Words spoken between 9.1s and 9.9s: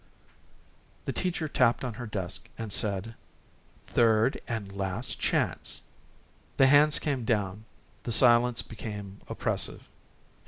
oppressive.